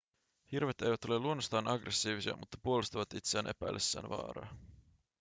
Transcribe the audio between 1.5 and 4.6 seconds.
aggressiivisia mutta puolustavat itseään epäillessään vaaraa